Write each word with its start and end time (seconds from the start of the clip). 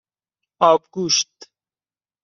آبگوشت 0.59 1.37